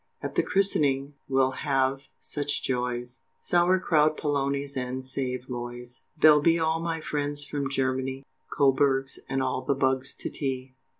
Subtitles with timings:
[0.23, 6.79] At the christening we'll have such joys, Sour crout, palonies, and saveloys, There'll be all
[6.79, 10.73] my friends from Germany, Coburghs and all the bugs to tea.